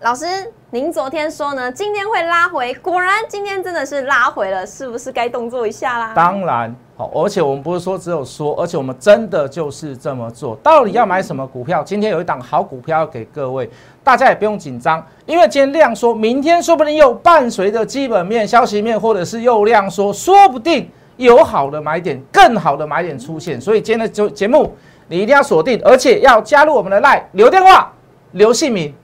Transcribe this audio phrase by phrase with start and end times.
[0.00, 0.24] 老师，
[0.70, 6.12] 您昨天说呢，今天会拉回，果然今天真的是拉回了，是不是该动作一下啦？
[6.14, 10.54] 当然，好，而且我们不是说只有说，而且我们真的就是这么做。
[10.62, 11.82] 到底要买什么股票？
[11.82, 13.68] 今天有一档好股票要给各位，
[14.04, 23.60] 大家也不用紧张，因为今天量说，明天说不定又伴随着基本面、消息面，或者是又量说，说不定有好的买点、更好的买点出现。
[23.60, 24.76] 所以今天的节节目
[25.08, 27.92] 你一定要锁定，而且要加入我们的 line，留电话、
[28.30, 28.94] 留姓名。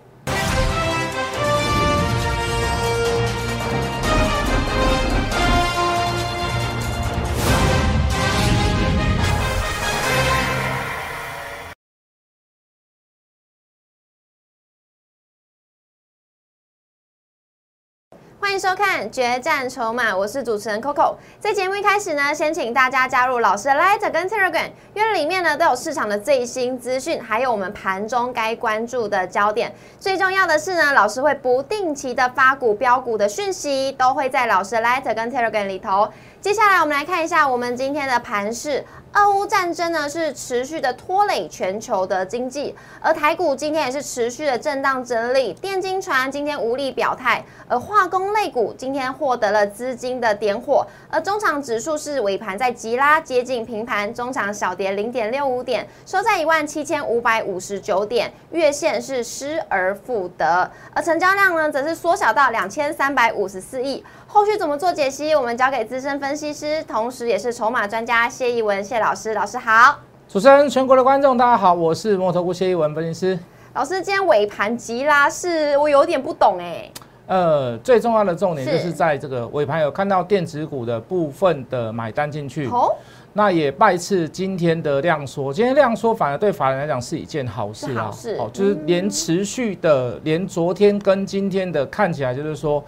[18.41, 21.15] 欢迎收看《决战筹码》，我是主持人 Coco。
[21.41, 29.75] 在节目一开始呢，先请大家加入老师的 Light 跟 Telegram，因为里面呢都有市场的最新资讯，还有我们盘中该关注的焦点。
[29.99, 36.09] 最重要的是呢，老师会不定期的发股标股的讯息，都会在老师的 Light 跟 Telegram 里头。
[36.41, 38.85] 接下来我们来看一下我们今天的盘势。
[39.15, 64.05] 俄乌战争呢是持续的拖累全球的经济，而台股今天也是持续的震荡整理，电金船今天无力表态，而化工类股今天获得了资金的点火，而中场指数是尾盘在急拉接近平盘，中场小跌零点六五点，收在一万七千五百五十九点，月线是失而复得，而成交量呢则是缩小到两千三百五十四亿。
[64.35, 65.33] 后续怎么做解析？
[65.33, 69.33] 我们交给资深分析师，同时也是筹码专家谢义文谢老师。
[69.33, 73.39] 老师好，主持人、全国的观众大家好，我是摩头股谢义文分析师。
[73.75, 76.91] 老师，今天尾盘急拉是我有点不懂哎。
[77.29, 82.93] 呃，最重要的重点就是在这个尾盘有看到电子股的部分的买单进去，哦，
[83.35, 85.55] 那也拜次今天的量缩。
[85.55, 88.11] 今天量缩反而对法人来讲是一件好事啊，
[88.41, 92.83] 哦，就是连持续的，连昨天跟今天的看起来就是说。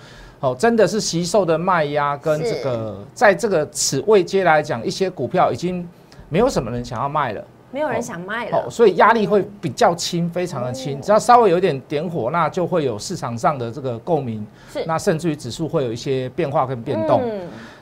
[0.46, 5.86] 哦，真的是吸售的卖压跟这个，在这个此位阶来讲，一些股票已经
[6.28, 17.20] 没有什么人想要卖了，没有人想卖了，所以压力会比较轻，非常的轻，只要稍微有点点火，那就会有市场上的这个共鸣，是，那甚至于指数会有一些变化跟变动。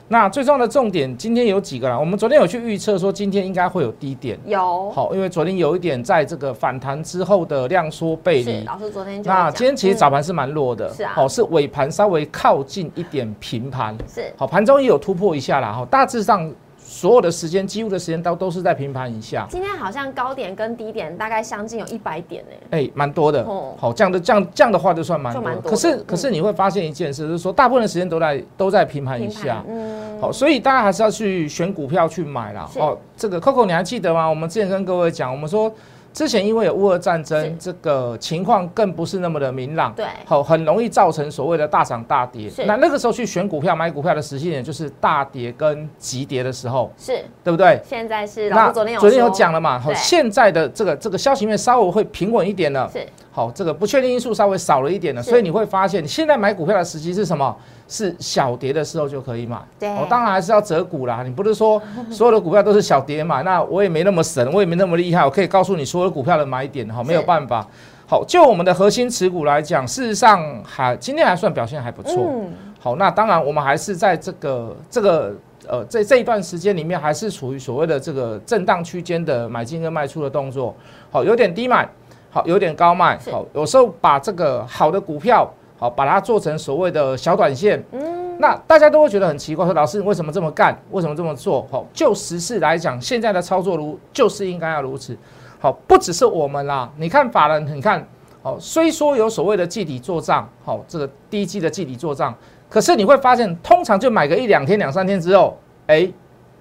[0.09, 1.99] 那最重要的重点，今天有几个啦？
[1.99, 8.63] 我们昨天有去预测说，今天应该会有低点，有好，因为昨天有一点在这个反弹之后的量缩背离。
[8.65, 16.53] 老师昨天那今天其实早盘是蛮弱的，是啊，好，是尾盘稍微靠近一点平盘，是好，盘中也有突破一下啦，哈，大致上。
[16.95, 19.45] 所有的时间，几乎的时间都都是在平盘以下。
[19.51, 23.43] 今天好像高点跟低点大概相近有一百点哎，哎，蛮多的。
[23.43, 25.61] 哦，好，这样的这样这样的话就算蛮多。
[25.69, 29.61] 可是可是你会发现一件事，就是说大部分的时间都在都在平盘以下。
[29.69, 30.21] 嗯。
[30.21, 32.71] 好，所以大家还是要去选股票去买啦。
[32.77, 34.29] 哦，这个 Coco 你还记得吗？
[34.29, 35.71] 我们之前跟各位讲，我们说。
[36.15, 42.49] 之前因为有乌俄战争，这个情况更不是那么的明朗，对，好，很容易造成所谓的大涨大跌。
[42.67, 47.25] 那那个时候去选股票、买股票的时间点，就是大跌跟急跌的时候，是。
[47.43, 47.81] 对不对？
[47.85, 49.77] 现在是那昨天有昨天有讲了嘛？
[49.77, 53.05] 好，现在的这个这个消息面稍微会平稳一点了，是
[53.37, 57.55] 好，这个不确定因素稍微少了一点了，所以你会发现，现在买股票的时机是什么？
[57.89, 61.25] 是小跌的时候就可以买，对，我当然还是要择股啦。
[61.25, 67.67] 你不是说 所有的股票都是小跌买，那我也没那么神，我也没那么厉害，我可以告诉你所有股票的买点，哈，没有办法。
[68.07, 72.15] 好，就我们的核心持股来讲，事实上还今天还算表现还不错。
[72.17, 75.35] 嗯，好，那当然我们还是在这个这个
[75.67, 80.75] 呃这这一段时间里面，还是处于所谓的这个震荡区间的买进跟卖出的动作。
[81.11, 81.89] 好，有点低买，
[82.35, 85.49] 好，有点高卖，好，有时候把这个好的股票。
[85.77, 90.75] 好，把它做成所谓的小短线，嗯，那大家都会觉得很奇怪，说老师你为什么这么干？
[90.93, 91.67] 为什么这么做？
[91.69, 95.19] 好，就实事来讲，现在的操作如就是应该要如此。
[95.59, 98.07] 好，不只是我们啦，你看法人，你看，
[98.41, 102.33] 好，虽说有所谓的季底做账，好，这个第一季的季底做账，
[102.71, 105.59] 可是你会发现，通常就买个一两天、两三天之后，
[105.89, 106.09] 哎，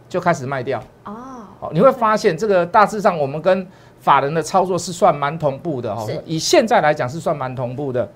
[0.09, 0.79] 就开始卖掉。
[1.05, 1.13] 哦，
[1.59, 3.65] 好，你会发现这个大致上我们跟
[4.03, 8.07] 法人的操作是算蛮同步的，哈，以现在来讲是算蛮同步的。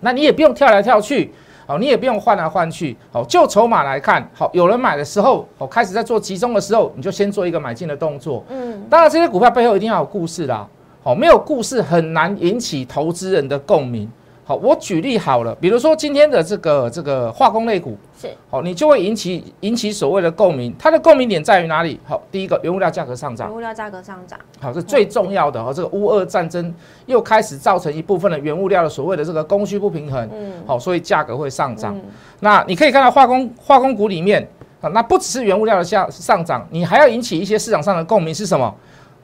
[0.00, 1.32] 那你也不用跳来跳去，
[1.66, 8.44] 好，你也不用换来换去，好，就筹码来看，好，有人买的时候，好，开始在做集中的时候，你就先做一个买进的动作。
[8.50, 10.68] 嗯，当然这些股票背后一定要有故事啦，
[11.02, 14.06] 好，没有故事很难引起投资人的共鸣。
[14.48, 20.72] 好，我举例好了，比如说今天的这个这个化工类股是好，你就会引起引起所谓的共鸣。
[20.78, 21.98] 它的共鸣点在于哪里？
[22.04, 25.60] 好，第一个原物料价格上涨，原物料价格上涨，好，这最重要的。
[25.60, 26.72] 哦，这个乌俄战争
[27.06, 31.98] 又开始造成一部分的原物料的所谓的这个供需不平衡，嗯，好，所以价格会上涨。
[32.38, 34.48] 那你可以看到化工化工股里面
[34.80, 38.72] 啊，那不只是原物料的下上涨，你还要引起一些市场上的共鸣是什么？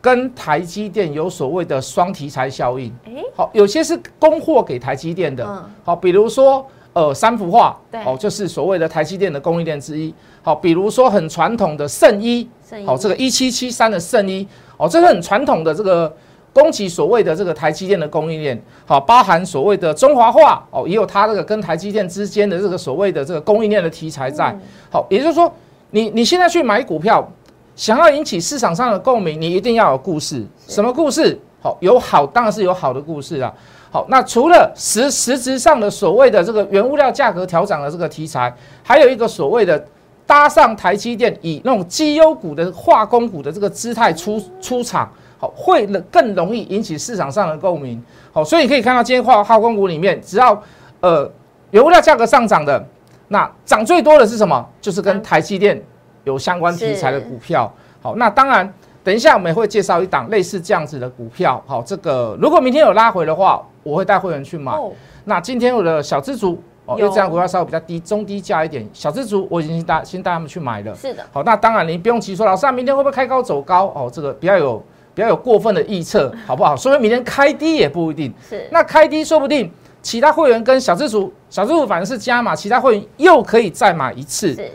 [0.02, 2.92] 跟台积电有所谓的双题材效应。
[3.06, 5.64] 哎，好，有些是供货给台积电的，嗯。
[5.84, 8.02] 好，比如说呃三幅画，对。
[8.04, 10.12] 哦，就是所谓的台积电的供应链之一。
[10.42, 12.48] 好，比如说很传统的圣衣，
[12.84, 14.44] 好，这个一七七三的圣衣，
[14.76, 16.12] 哦，这是很传统的这个
[16.52, 24.50] 供给所谓的这个台积电的供应链，好，包含所谓的中华化，哦，也有它这个跟台积电之间的这个所谓的这个供应链的题材在。
[24.50, 24.60] 嗯。
[24.90, 25.50] 好，也就是说，
[25.90, 27.24] 你你现在去买股票，
[27.74, 30.46] 想要引起市场上的共鸣，你一定要有故事。
[30.68, 31.38] 什么故事？
[31.60, 33.52] 好，有好当然是有好的故事啦。
[33.90, 38.52] 好，那除了实实质上的所谓的这个原物料价格调涨的这个题材，
[38.82, 39.84] 还有一个所谓的
[40.26, 48.02] 搭上台积电以那种绩优股的化工股的这个姿态出出场，好，会更容易引起市场上的共鸣。
[48.32, 50.60] 好，所以你可以看到今天化化工股里面，只要
[51.00, 51.30] 呃
[51.70, 52.84] 原物料价格上涨的，
[53.28, 54.66] 那涨最多的是什么？
[54.80, 55.80] 就是跟台积电
[56.24, 57.72] 有相关题材的股票。
[58.00, 58.72] 好，那当然，
[59.04, 61.62] 等一下我们也会介绍一档类似这样子的股票。
[61.66, 64.72] 好，这个如果明天有拉回的话，我会带会员去买。
[64.72, 64.92] 哦，
[65.24, 70.94] 那今天我的小资族，哦，因为有这样股票稍微比较低，中低价一点，小资族我已经带先带他们去买了。
[70.94, 73.86] 是的，好，那当然你不用急说，老师啊，明天会不会开高走高？
[73.94, 74.82] 哦，这个比较有
[75.14, 76.74] 比较有过分的预测， 好不好？
[76.74, 78.32] 说明明天开低也不一定。
[78.48, 79.70] 是那开低说不定
[80.02, 84.70] 其他会员跟小资族，小资族反正是加码，其他会员又可以再买一次，是。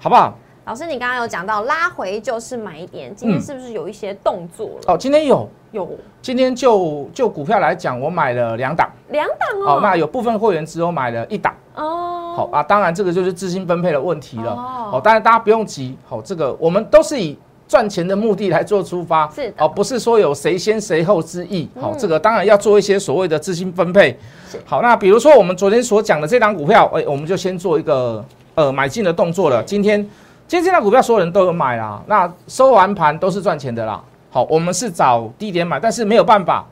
[0.00, 0.36] 好不好？
[0.64, 3.42] 老师，你刚刚有讲到拉回就是买点，今天嗯。
[3.42, 4.94] 是不是有一些动作了？
[4.94, 5.90] 哦，今天有，有。
[6.20, 9.78] 今天就就股票来讲，我买了两档，两档哦。
[9.78, 14.88] 哦，那有部分会员只有买了一档，哦，好啊，当然这个就是资金分配的问题了，哦。
[14.92, 17.36] 好，当然大家不用急，好，这个我们都是以
[17.66, 19.64] 赚钱的目的来做出发，是的。
[19.64, 21.98] 哦，不是说有谁先谁后之意，好，嗯。
[21.98, 24.16] 这个当然要做一些所谓的资金分配，
[24.64, 28.24] 好，那比如说我们昨天所讲的这档股票，哎，我们就先做一个
[28.54, 30.08] 呃买进的动作了，今天
[30.52, 33.98] 今天这档股票所有人都有买啦，那收完盘都是赚钱的啦，
[34.30, 36.62] 好，我们是找低点买，但是没有办法。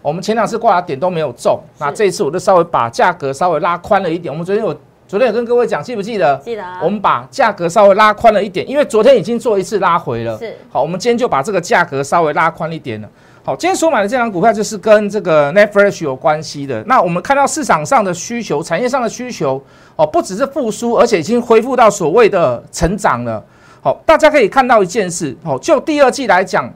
[0.00, 4.32] 我们前两次挂的点都没有中，那这一次我就稍微把价格稍微拉宽了一点。
[4.32, 4.72] 我们昨天有
[5.08, 6.36] 昨天有跟各位讲，记不记得？
[6.36, 10.38] 记得啊我们把价格稍微拉宽了一点，因为昨天已经做一次拉回了。
[10.38, 13.08] 是好，我们今天就把这个价格稍微拉宽一点了。
[13.46, 16.82] 好，今天所买的这张股票就是跟这个 Netflix 有关系的。
[16.88, 19.62] 那我们看到市场上的需求，产业上的需求，
[19.94, 23.40] 哦，不只是复苏，而且已经恢复到所谓的成长了。
[23.80, 26.68] 好，大家可以看到一件事，哦，就第二季来讲，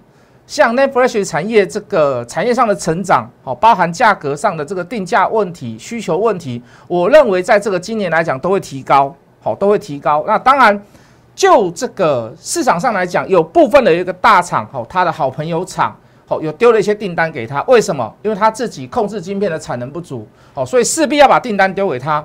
[0.47, 9.13] 像 Netflix 产业这个产业上的成长，好，包含价格上的这个定价问题、需求问题，我认为在这个今年来讲都会提高，
[9.43, 10.23] 好，都会提高。
[10.25, 10.81] 那当然，
[11.35, 15.97] 就这个市场上来讲，有部分的一个大厂，好，他的好朋友厂，
[16.31, 18.15] 好，有丢了一些订单给他，为什么？
[18.23, 20.25] 因为他自己控制晶片的产能不足，
[20.55, 22.25] 哦，所以势必要把订单丢给他。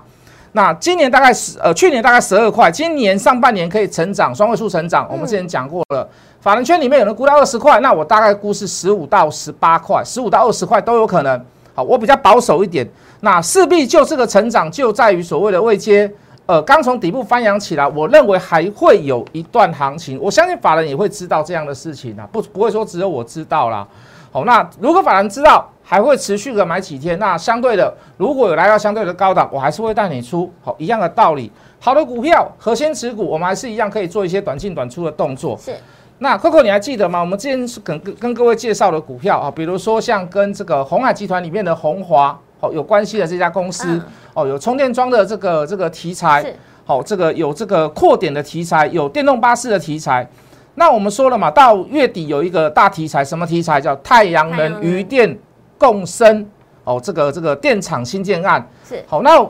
[0.51, 6.07] 那今年大概十呃，去年大概十二块，今年上半年可以成长双位数成长，我们之前讲过了。
[6.39, 11.43] 法人圈里面有人估到二十块，那我大概估是十五到十八块，十五到二十块都有可能。
[11.73, 12.87] 好，我比较保守一点。
[13.21, 16.07] 那势必就这个成长就在于所谓的位阶，
[16.47, 20.19] 呃，刚从底部翻扬起来，我认为还会有一段行情。
[20.21, 23.87] 我相信法人也会知道这样的事情啊，不不会说只有我知道啦。
[24.31, 30.51] 好，那如果法人知道，还会持续的买几天，那相对的，如果有来到相对的高档，我还是会带你出。
[30.61, 31.51] 好，一样的道理。
[31.79, 35.57] 好的股票核心持股，我们还是一样可以做一些短进短出的动作。
[35.57, 35.75] 是
[36.19, 37.19] 那 Coco 你还记得吗？
[37.19, 44.03] 我们之前跟跟各位介绍的股票啊，比如说像跟这个红海集团里面的红华哦有关系的这家公司、嗯
[44.33, 46.55] 哦，有充电桩的这个这个题材，是
[46.85, 50.27] 好、这个有这个扩点的题材，有电动巴士的题材。
[50.75, 53.79] 那我们说了嘛，到月底有一个大题材，什么题材？
[53.79, 55.37] 叫太阳能能余电
[55.77, 56.45] 共生
[56.83, 58.67] 哦，这个这个电厂新建案。
[58.87, 59.41] 是好，那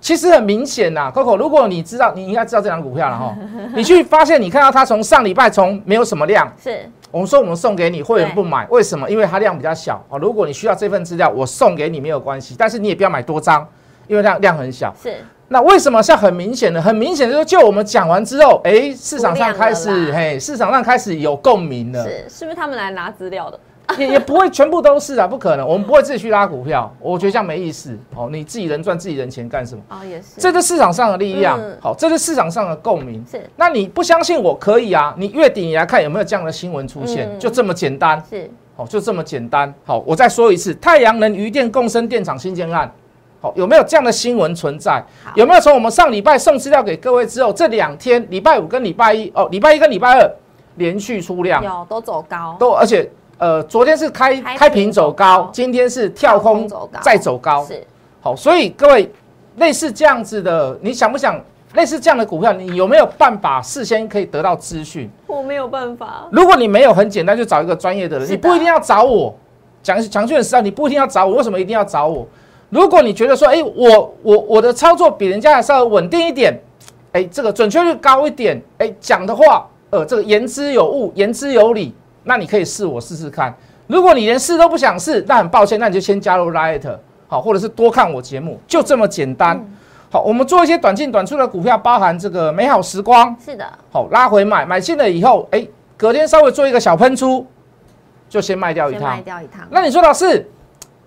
[0.00, 3.36] 其实很明显呐，Coco，如果你知道，你应该知道这张股票了哈，
[3.74, 9.08] 你去发现，你看到它从上礼拜从没有什么量，是我们说我们送给你，会员不买，为什么？
[9.10, 10.18] 因为它量比较小哦。
[10.18, 13.66] 如果你需要这份资料，我送给你没有关系，但是你也不要买多张，
[14.06, 14.94] 因为量量很小。
[15.02, 15.14] 是
[15.50, 16.80] 那为什么像很明显的？
[16.80, 22.04] 很明显就是，就我们讲完之后，哎，市场上开始，嘿，市场上开始有共鸣了。
[22.04, 23.58] 是，是不是他们来拿资料的？
[23.96, 27.96] 也也不会全部都是啊，不可能，我们不会自己去拉股票，我觉得这样没意思。
[28.14, 29.82] 哦，你自己人赚自己人钱干什么？
[29.88, 33.24] 哦，也是，这是市场上的力量嗯，好，这是市场上的共鸣。
[33.30, 35.14] 是那你不相信我可以啊？
[35.16, 38.22] 你月底你来看有没有这样的新闻出现，嗯就这么简单。
[38.28, 39.72] 是好，就这么简单。
[39.84, 42.92] 好，我再说一次，太阳能余电共生电厂新建案，
[43.40, 45.02] 好，有没有这样的新闻存在？
[45.34, 50.30] 有没有从我们上礼拜送资料给各位之后，这两天礼拜五跟礼拜一，哦，礼拜一跟礼拜二
[50.76, 57.64] 连续出量，有都走高，都而且呃，昨天是开开开平走走高高，今天是跳空走高再走高。
[57.64, 57.82] 是
[58.20, 59.10] 好，所以各位
[59.56, 61.40] 类似这样子的，你想不想
[61.74, 65.08] 类似这样的股票，你有没有办法事先可以得到资讯？
[65.26, 66.26] 我没有办法。
[66.32, 69.34] 如果你没有，很简单，就找一个专业的人，你不一定要找我。
[69.82, 72.26] 讲讲句很实在，你不一定要找我，为什么一定要找我？
[72.70, 76.60] 如果你觉得说，哎，我我我的操作比人家还稍微稳定一点，
[77.12, 81.94] 哎，这个准确率高一点，哎，讲的话，呃，这个言之有物，言之有理，
[82.28, 83.52] 那你可以试我试试看。
[83.86, 86.82] 如果你连试都不想试，那很抱歉，那你就先加入 Light，
[87.26, 89.58] 好，或者是多看我节目，就这么简单。
[90.10, 95.66] 好，我们做一些短进短出的股票，包含这个美好时光，是的，好拉回买，买进了以后，哎，
[95.96, 97.46] 隔天稍微做一个小喷出，
[98.28, 99.20] 就先卖掉一趟先卖。
[99.22, 99.66] 掉一趟。
[99.70, 100.46] 那你说老师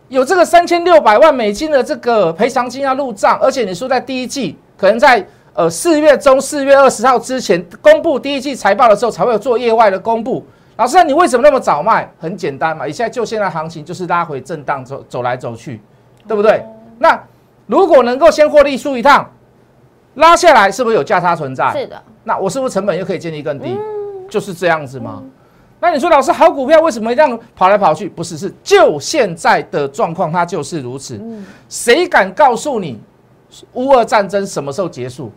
[0.07, 5.23] 有这个三千六百万美金的这个赔偿金要入账，而且你说在第一季可能在
[5.53, 10.43] 呃四月中四月二十号之前公布第一季财报的时候才会有做业外的公布。
[10.77, 12.11] 老师，那你为什么那么早卖？
[12.17, 15.79] 很简单嘛，你现在就现在行情就是拉回震荡走走来走去，
[16.27, 16.63] 对不对？
[16.97, 17.19] 那
[17.67, 19.29] 如果能够先获利出一趟，
[20.15, 21.71] 拉下来是不是有价差存在？
[21.71, 23.77] 是的，那我是不是成本又可以建立更低？
[24.29, 25.21] 就是这样子吗？
[25.79, 28.07] 那你说老师好股票为什么这样跑来跑去？
[28.07, 31.19] 不是，是就现在的状况，它就是如此。
[31.67, 33.01] 谁敢告诉你
[33.73, 35.31] 乌俄战争什么时候结束？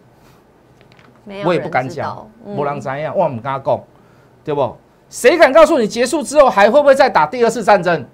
[1.44, 3.80] 我也不敢讲，嗯波浪怎样，我们跟他讲，
[4.44, 4.76] 对不？
[5.08, 8.04] 谁敢告诉你结束之后还会不会再打第二次战争？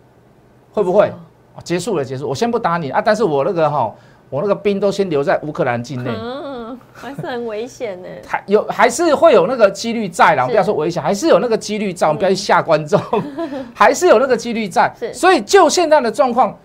[0.73, 1.07] 会不会？
[1.55, 2.29] 哦结束了，结束。
[2.29, 3.93] 我先不打你啊，但是我那个哈，
[4.31, 6.11] 我那个兵都先留在乌克兰境内。
[6.11, 8.09] 嗯，还是很危险呢。
[8.27, 13.01] 还有还是会有那个几率在啦，是不要说危险，还是有那个几率在，我们不要去吓观众，
[13.75, 14.91] 还是有那个几率在。
[14.99, 16.57] 是所以就现在的状况，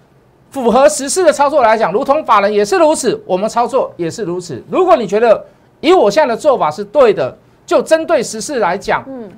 [0.52, 4.64] 符合实事的操作来讲，如同法人也是如此，我们操作也是如此。
[4.70, 5.44] 如果你觉得
[5.82, 9.30] 以我现在的做法是对的，就针对实事来讲，嗯，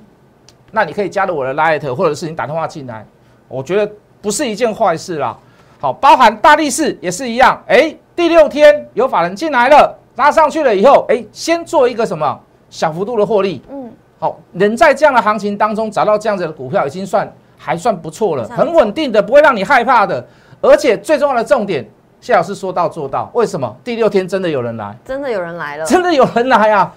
[0.70, 3.06] 那你可以加入我的 Light，或者是你打电话进来，
[3.48, 5.36] 我觉得不是一件坏事啦。
[5.80, 20.26] 好，包含大力士也是一样，哎，第六天有法人进来了，拉上去了以后，哎，先做一个什么小幅度的获利，嗯，好，能在这样的行情当中找到这样子的股票，已经算还算不错了，很稳定的，不会让你害怕的，
[20.60, 21.88] 而且最重要的重点，
[22.20, 23.76] 谢老师说到做到，为什么？
[23.84, 26.92] 第六天真的有人来，真的有人来了，真的有人来啊！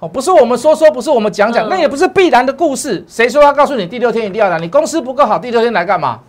[0.00, 3.04] 哦，不是我们说说，不是我们讲讲，嗯那也不是必然的故事。
[3.08, 4.58] 谁说要告诉你第六天一定要来？
[4.58, 6.20] 你公司不够好，第六天来干嘛？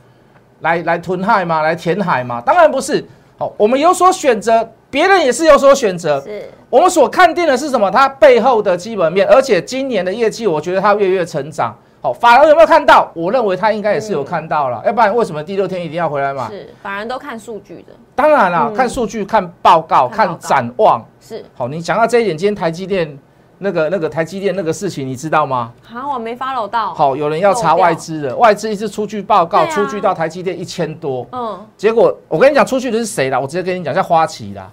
[0.62, 1.62] 来来吞海吗？
[1.62, 2.42] 来填海吗？
[2.46, 3.06] 当然不是。
[3.38, 6.20] 好，我们有所选择，别人也是有所选择。
[6.22, 7.90] 是我们所看定的是什么？
[7.92, 11.76] 它背后的基本面，而且今年的业绩，我觉得它月月成长。
[12.02, 13.12] 好，法人有没有看到？
[13.14, 16.50] 我认为他应该也是有看到了，要不然为什么第六天一定要回来嘛？
[16.50, 21.06] 是，法人都看数据的，当然啦，嗯看数据、看报告、看报告看展望。
[21.20, 21.44] 是。
[21.56, 23.18] 好，你讲到这一点，今天台积电
[23.60, 25.72] 那个那个台积电那个事情，你知道吗？
[25.84, 33.40] 好，我没 follow 到。，好，有人要查外资的，外资一直出具报告，啊出具到台积电一千多，嗯，结果我跟你讲，出去的是谁啦？
[33.40, 34.70] 我直接跟你讲，叫花旗啦。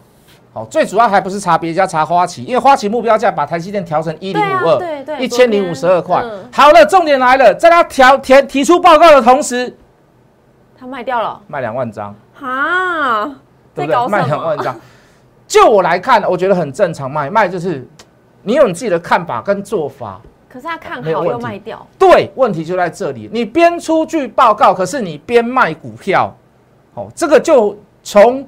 [0.52, 6.49] 好，最主要还不是查别家，查花旗，因为花旗目标价把台积电调成一零五二，对对一千零五十二块嗯。
[6.50, 9.76] 好了，重点来了，在他调提提出报告的同时，
[10.78, 13.26] 他卖掉了，卖两万张，哈，
[13.75, 14.09] 在对不对？
[14.09, 14.25] 卖？
[14.26, 14.75] 两万张，
[15.47, 17.87] 就我来看，我觉得很正常，卖卖就是
[18.46, 20.20] 你有你自己的看法跟做法。
[20.48, 23.28] 可是他看好又卖掉，对，问题就在这里。
[23.30, 26.34] 你边出具报告，可是你边卖股票，
[26.94, 28.46] 哦，这个就从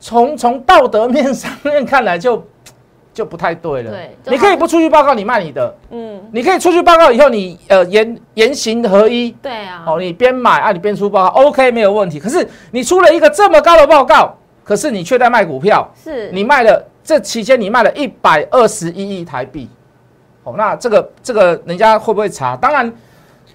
[0.00, 2.44] 从从道德面上面看来就
[3.14, 3.90] 就不太对了。
[3.92, 12.18] 对你可以不出具报告，你卖你的；嗯，你可以出具报告以后，你呃言言行合一，对啊，哦，你边买啊，你边出报告，OK 没有问题。
[12.18, 19.66] 可是你出了一个这么高的报告，可是你却在卖股票，是你卖了这期间你卖了一百二十一亿台币，
[20.44, 22.54] 哦，那这个这个人家会不会查？
[22.54, 22.92] 当然，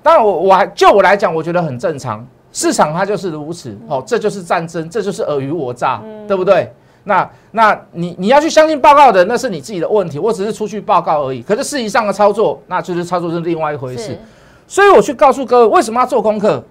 [0.02, 6.74] 当然我我还就我来讲，我觉得很正常，市场它就是如此，哦，这就是战争，这就是尔虞我诈，对不对？
[7.04, 11.44] 那那你你要去相信报告的，那是你自己的问题，我只是出去报告而已。
[11.44, 14.18] 可是事实上的操作，那就是操作是另外一回事。
[14.66, 16.64] 所以我去告诉各位，为什么要做功课？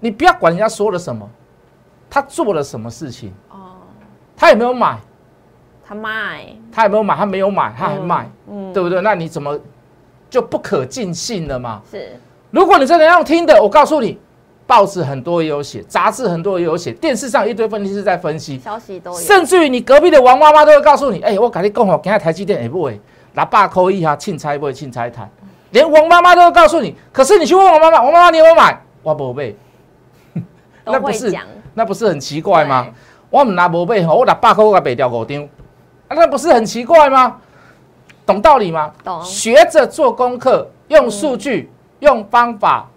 [0.00, 1.30] 你不要管人家说了什么，
[2.10, 3.78] 他做了什么事情，哦，
[4.36, 4.98] 他有没有买？
[5.88, 7.16] 他卖，他有没有买？
[7.16, 9.00] 他没有买，他还卖，嗯，对不对？
[9.00, 9.58] 那你怎么
[10.28, 11.80] 就不可尽信了嘛？
[11.90, 12.14] 是
[12.50, 14.18] 如果你真的要听的，我告诉你，
[14.66, 23.00] 报纸很多也有写，杂志很多也有写，电视上一堆分析师在分析，消息都有，甚至于你隔壁的王妈妈都会告诉你，哎、我跟你讲哦，今天台积电会不会
[23.32, 25.30] 拿八扣一哈，庆猜不会庆猜谈，
[25.70, 26.94] 连王妈妈都会告诉你。
[27.10, 28.78] 可是你去问王妈妈，王妈妈你有没有买？
[29.02, 29.54] 我不买，
[30.84, 31.34] 都 那不是，
[31.72, 32.88] 那不是很奇怪吗？
[33.30, 35.48] 我唔拿无买吼，我拿八扣我给卖掉五张，
[36.08, 37.36] 啊，那不是很奇怪吗？
[38.26, 38.90] 懂道理吗？
[39.04, 42.88] 懂学着做功课，用数据、用方法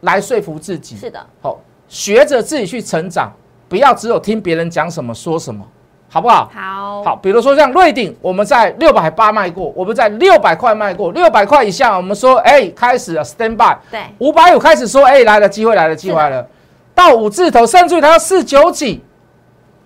[0.00, 0.96] 来说服自己。
[0.96, 1.58] 是的，好，
[1.88, 3.32] 学着自己去成长，
[3.68, 5.66] 不要只有听别人讲什么说什么。
[6.08, 6.50] 好不好？
[6.54, 13.74] 好，好，比如说像瑞鼎，我们在六百八卖过，我们在六百块卖过，六百块以下，我们说，哎，开始了，stand by。
[13.90, 16.46] 对，五百五开始说，哎，来了，机会来了，机会来了。
[16.94, 19.02] 到五字头，甚至于它要四九几，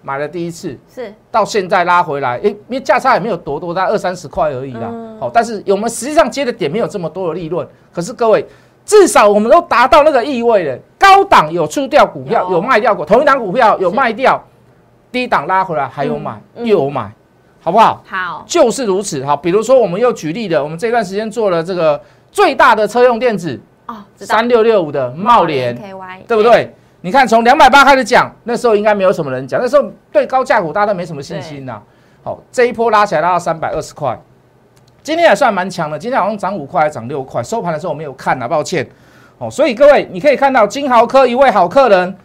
[0.07, 4.83] 买了第一次，是到现在拉回来，哎，因为价差也没有多多，大概二三十块而已啦。
[4.85, 8.47] 嗯好，但是我们实际上接的点没有这么多的利润，可是各位。
[8.85, 14.41] 至少我们都达到那个意味了，高档有出掉股票，有有卖掉过，同一档股票有卖掉，
[15.11, 17.11] 低档拉回来还有买，又有买，
[17.61, 18.01] 好不好？
[18.07, 19.25] 好，就是如此。
[19.25, 25.75] 好，比如说我们又举例的，我们这段时间做了这个最大的车用电子哦，三六六五的茂联
[26.29, 26.43] 对不？
[26.45, 26.73] 对？
[27.07, 31.81] 你看从两百八开始讲，那时候应该没有什么人讲，那时候对高价股大家都没什么信心呐、
[32.25, 34.19] 好，这一波拉起来拉到三百二十块，
[35.05, 38.85] 今天也算蛮强的，今天好像涨五块，还涨六块，收盘的时候我没有看啊，抱歉。
[39.39, 42.17] 哦，所以各位你可以看到金豪科一位好客人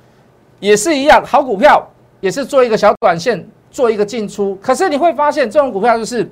[0.59, 1.87] 也是一样，好股票
[2.19, 4.55] 也是做一个小短线，做一个进出。
[4.55, 6.27] 可是你会发现这种股票就是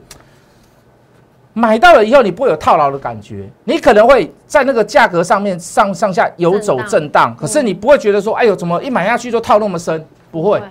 [1.60, 10.06] 买到了以后，你不会有套牢的感觉，你可能会在那个价格上面上上下游走震荡，可是你不会觉得说，哎呦，怎么一买下去就套那么深？
[10.32, 10.62] 不会，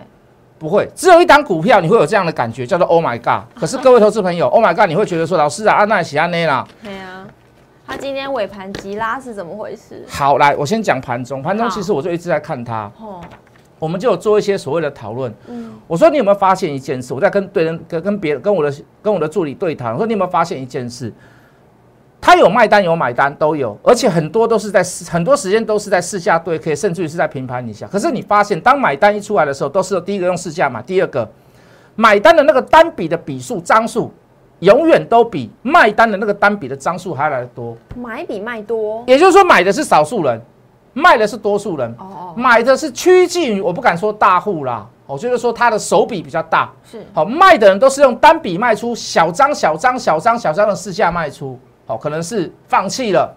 [0.59, 3.45] 不会，只有一档股票你会有这样的感觉，叫做 Oh my God。
[3.55, 6.67] 可是 各位投资朋友，Oh my God，你会觉得说，老师啊，安奈喜安内啦。
[6.83, 7.27] 对啊，
[7.87, 10.05] 他今天尾盘急拉是怎么回事？
[10.09, 13.21] 好，来，我先讲盘中，盘中其实我就一直在看它，哦，
[13.79, 15.33] 我们就有做一些所谓的讨论。
[15.49, 17.15] 嗯，我说你有没有发现一件事？
[17.15, 21.13] 我在跟对人跟跟别人跟我的跟我的助理对谈，我说你有没有发现一件事？
[22.21, 27.87] 他有卖单有买单都有，而且很多都是在市很多时间都是在试价对可以甚至于是在平盘以下。
[27.87, 31.31] 可是你发现，当买单一出来的时候，都是第一个用试价买，第二个
[31.95, 34.13] 买单的那个单笔的笔数张数，
[34.59, 37.77] 永远都比卖单的那个单笔的张数还要来得多。
[37.95, 40.41] 买比卖多，也就是说，买的是少数人，
[40.99, 41.89] 卖的是多数人。
[41.99, 46.71] 哦哦，买的是趋近于，我不敢说大户啦，我就是说他的手笔比较大。
[46.91, 51.59] 是好，卖的人都是用单笔卖出，小张小张小张小张的市价卖出。
[51.87, 53.35] 好，可能是放弃了，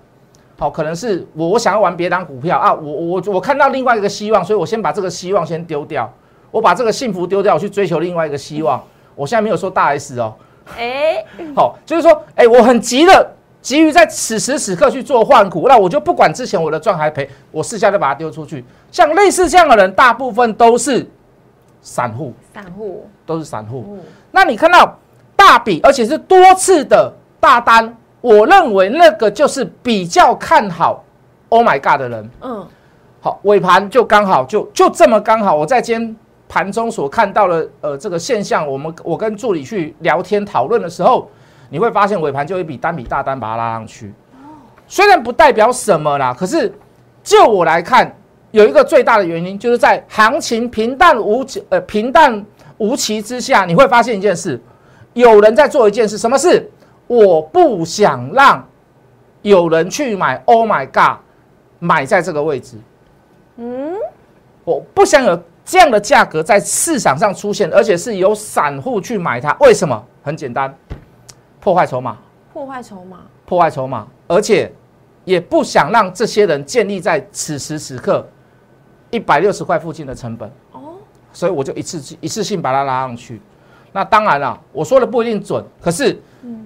[0.58, 6.12] 好，可能是我我想要玩别档股票啊，我我我看到另外一个希望，所以我先把这个希望先丢掉，
[6.52, 8.82] 我把这个幸福丢掉，我去追求另外一个希望。
[9.16, 10.34] 我现在没有说大 S 哦，
[10.78, 11.24] 哎，
[11.56, 18.66] 好，就是说，哎，我很急的，急于在此时此刻去做换股，那我就不管之前我的赚还赔，我私下就把它丢出去。
[18.92, 21.08] 像类似这样的人，大部分都是
[21.82, 23.86] 散户，散户，都是散户。
[23.90, 24.00] 嗯，
[24.32, 24.98] 那你看到
[25.36, 31.04] 大笔，而且是多次的大单，我认为那个就是比较看好
[31.50, 32.30] Oh my God 的人。
[32.42, 32.68] 嗯，
[33.20, 36.16] 好，尾盘就刚好就就这么刚好，我在今天
[36.50, 41.30] 盘中所看到的呃这个现象，我们我跟助理去聊天讨论的时候，
[41.72, 44.14] 你会发现尾盘就一笔单笔大单把它拉上去。
[44.88, 46.70] 虽然不代表什么啦，可是
[47.24, 48.14] 就我来看，
[48.52, 52.46] 有一个最大的原因，就是在行情平淡无奇呃平淡
[52.78, 54.62] 无奇之下，你会发现一件事，
[55.14, 56.70] 有人在做一件事，什么事？
[57.08, 58.68] 我不想让
[59.42, 61.20] 有人去买，Oh my God，
[61.80, 62.78] 买在这个位置。
[63.56, 63.96] 嗯，
[64.66, 69.56] 我不想有这样的价格在市场上出现，而且是由散户去买它。
[69.62, 70.06] 为什么？
[70.24, 70.72] 很简单，
[71.62, 72.18] 破坏筹码，
[72.52, 74.70] 破坏筹码，破坏筹码，而且
[75.24, 78.28] 也不想让这些人建立在此时此刻
[79.12, 80.96] 一百六十块附近的成本，哦，
[81.32, 83.40] 所以我就一次一次性把它拉上去。
[83.94, 86.20] 那当然了，我说的不一定准，可是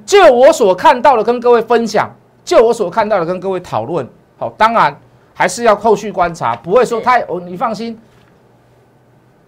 [0.06, 2.10] 就我所看到的跟各位分享，
[2.46, 4.98] 就我所看到的跟各位讨论，好，当然
[5.34, 8.00] 还是要后续观察，不会说太哦，你放心。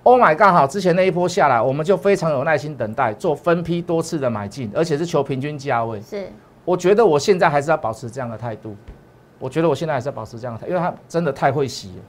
[0.07, 0.53] Oh my god！
[0.53, 6.01] 好，之前那一波下来，我们就非常有耐心等待，做分批多次的买进，而且是求平均价位。
[6.01, 6.31] 是
[6.63, 8.73] 我觉得我现在还是要保持这样的态度，
[9.37, 12.03] 我觉得我现在还是要保持这样的态，因为它真的太会吸了。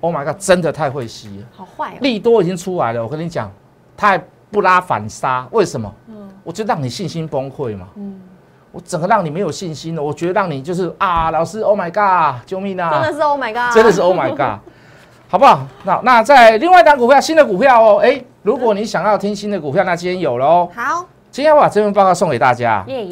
[0.00, 0.36] Oh my god！
[0.38, 1.46] 真的太会吸了。
[1.56, 3.50] 好坏哦，利多已经出来了，我跟你讲，
[3.96, 5.90] 它还不拉反杀，为什么？
[6.44, 7.88] 我就让你信心崩溃嘛。
[7.96, 8.20] 嗯
[8.72, 12.90] 我整个让你没有信心了，我觉得让你就是啊，老师，Oh my god，救命啊！
[12.90, 14.60] 真的是 Oh my God，真的是 Oh my god，
[15.32, 15.66] 好不好？
[15.84, 20.68] 那那在另外一档股票，新的股票哦，哎，如果你想要听新的股票，那今天有了哦。
[20.76, 23.08] 好，今天我把这份报告送给大家，耶，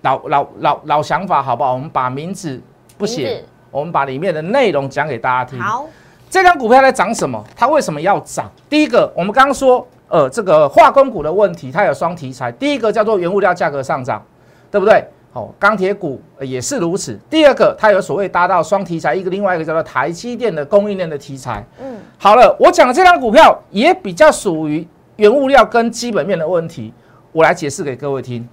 [0.00, 1.74] 老老老老想法好不好？
[1.74, 2.58] 我们把名字
[2.96, 5.60] 不名写，我们把里面的内容讲给大家听。
[5.60, 5.84] 好，
[6.30, 7.44] 这张股票在涨什么？
[7.54, 8.50] 它为什么要涨？
[8.70, 12.50] 第一个，我们刚刚说，呃，这个化工股的问题，它有双题材。
[12.52, 14.24] 第一个叫做原物料价格上涨，
[14.70, 15.04] 对不对？
[15.34, 17.18] 哦，钢铁股呃也是如此。
[17.28, 21.62] 第二个，它有所谓搭到双题材，一个另外一个叫做台积电的供应链的题材。
[21.82, 26.94] 嗯，好了，我讲的这张股票也比较属于原物料跟基本面的问题，
[27.32, 28.48] 我来解释给各位听。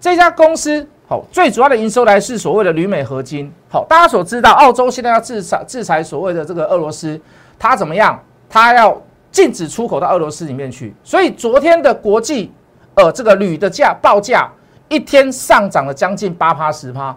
[0.00, 3.52] 这家公司好，最主要的营收来是所谓的铝镁合金。
[3.68, 7.20] 好，大家所知道，澳洲现在要制裁制裁所谓的这个俄罗斯，
[7.58, 8.18] 它怎么样？
[8.48, 10.94] 它要禁止出口到俄罗斯里面去。
[11.04, 12.50] 所以昨天的国际
[12.94, 14.50] 呃这个铝的价报价
[14.92, 17.16] 一天上涨了将近八趴十趴。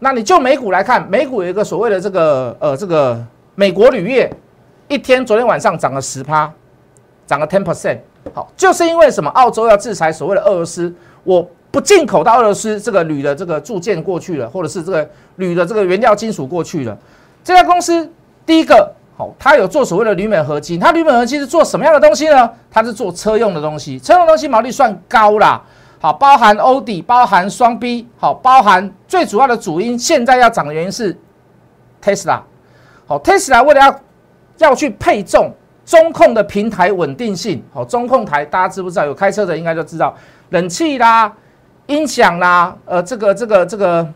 [0.00, 3.18] 那你就美股来看，美股有一个所谓的这个呃这个
[3.54, 4.30] 美国铝业，
[4.88, 6.52] 一天昨天晚上涨了十趴，
[7.26, 7.98] 涨了 ten percent。
[8.34, 9.30] 好，就是因为什么？
[9.30, 16.98] 澳洲要制裁所谓的俄罗斯，我不进口到俄罗斯这个铝的这个铸件过去了，或者是这个铝的这个原料金属过去了。
[17.42, 18.10] 这家公司
[18.44, 22.50] 第一个，好，它有做所谓的铝镁合金，它铝镁合金是做什么样的东西呢？
[22.70, 25.62] 它是做车用的东西，车用东西毛利算高啦。
[26.04, 31.18] 好，包含欧底，包含双 B，好，包含最主要的主因，现在要涨的原因是
[32.02, 32.42] Tesla。
[33.06, 34.00] 好，Tesla 为了要
[34.58, 35.50] 要去配重。
[35.86, 39.06] 中控的平台稳定性，好，中控台大家知不知道？
[39.06, 40.14] 有开车的应该都知道，
[40.50, 41.32] 冷气啦、
[41.86, 44.06] 音响啦，呃，这个、这个、这个，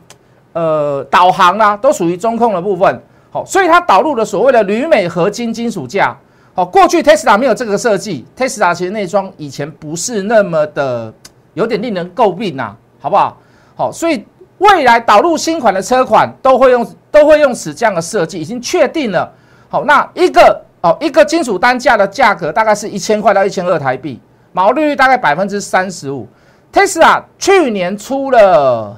[0.53, 3.03] 呃，导航啦，都属于中控的部分。
[3.31, 6.15] 好，所以它导入了所谓的铝镁合金金属架。
[6.53, 11.11] 好，过去 Tesla 没有这个设计，Tesla 其实内装以前不是那么的，
[11.59, 13.37] 有点令人诟病呐，好不好？
[13.77, 14.25] 好，所以
[14.59, 19.31] 未来导入新款的车款都会用都会用此这样的设计，已经确定了。
[19.69, 20.65] 好，那一个。
[20.81, 24.21] 哦，一个金属单价的价格大概是一千块到一千二台币，
[24.53, 26.25] 毛利率大概百分之三十五。
[26.73, 28.97] Tesla 去年出了，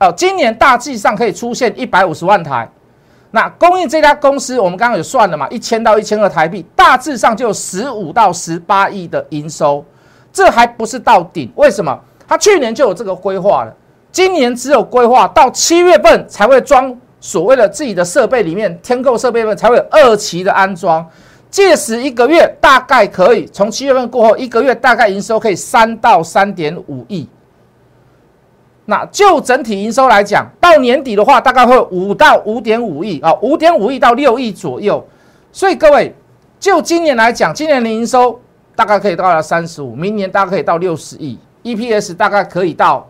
[0.00, 2.68] 哦，今年大致上可以出现一百五十万台。
[3.30, 9.84] 那供应这家公司，我们刚刚有算了嘛，一千到一千二台币，大致上就十五到十八亿的营收。
[10.32, 11.98] 这还不是到顶，为什么？
[12.26, 13.74] 他去年就有这个规划了，
[14.10, 16.96] 今年只有规划到七月份才会装。
[17.24, 21.08] 所谓的自己的设备里面添购设备份才会有二期的安装，
[21.48, 27.28] 届时一个月大概可以从七月份过后一个月大概营收可以三到三点五亿。
[28.86, 35.06] 那就整体营收来讲，到年底的话大概会五到五点五亿啊，五点五亿到六亿左右。
[35.52, 36.12] 所以各位，
[36.58, 38.40] 就今年来讲，今年的营收
[38.82, 43.08] 大概可以到达三十五，明年大概可以到六十亿，EPS 大概可以到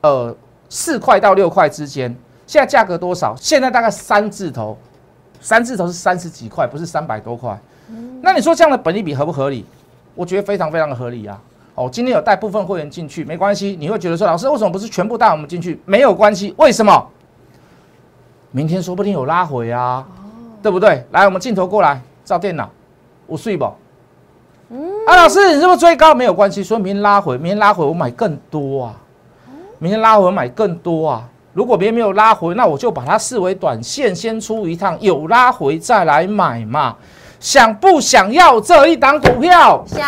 [0.00, 0.34] 呃
[0.68, 2.12] 四块到六块之间。
[2.44, 3.36] 现在价格多少？
[3.36, 4.76] 现在大概三字头，
[5.40, 7.56] 三字头是三十几块，不是三百多块。
[8.20, 9.64] 那你说这样的本利比合不合理？
[10.16, 11.40] 我觉得非常非常的合理啊。
[11.76, 13.76] 哦，今天有带部分会员进去，没关系。
[13.78, 15.80] 你会觉得说，老师为什么不是全部带我们进去？
[15.84, 17.08] 没有关系，为什么？
[18.50, 20.04] 明天说不定有拉回啊，
[20.60, 21.06] 对不对？
[21.12, 22.68] 来，我们镜头过来照电脑，
[23.28, 23.72] 我睡不？
[25.06, 26.14] 啊，老师，你是不是追高？
[26.14, 28.94] 没有关系，说明天拉回，明天拉回我买更多啊。
[29.78, 31.28] 明天拉回我买更多啊。
[31.52, 36.96] 如果别人没有拉回，那我就把它视为短线，先出一趟，有拉回再来买嘛。
[37.44, 39.84] 想不想要这一档股票？
[39.86, 40.02] 想。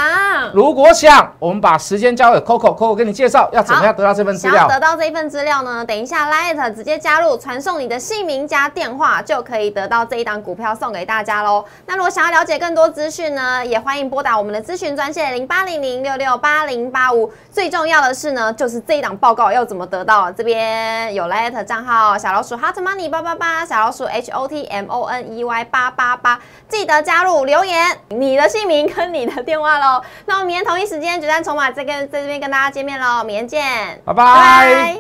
[0.55, 4.61] 如果想，我们把时间交给 Coco，Coco 给你介绍要怎么样得到这份资料。
[4.61, 5.85] 想要得到这一份资料呢？
[5.85, 11.63] 等一下 Light 直接加入，传送你的姓名加电话，就可以得到这一档股票送给大家喽。
[11.85, 17.31] 那如果想要了解更多资讯呢，也欢迎拨打我们的咨询专线零八零零六六八零八五。
[17.53, 20.33] 最重要的是呢，就是这一档报告要怎么得到？
[20.33, 27.45] 这边有 Light 账号小老鼠 Hot Money 八八八，小老鼠 H O T M O N E Y 八八八，记得加入。
[27.45, 27.77] 留言
[28.09, 34.97] 你的姓名跟你的电话喽， 那我们明天同一时间决战筹码再跟在这边跟大家见面喽，明天见，拜拜。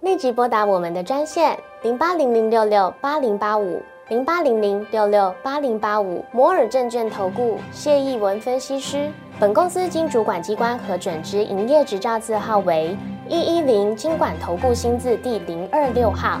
[0.00, 12.96] 立即拨打我们的专线零八零零六六八零八五零八零零六六八零八五摩尔证券投顾谢义文分析师，本公司经主管机关核准之营业执照字号为
[13.28, 16.40] 一一零金管投顾新字第零二六号。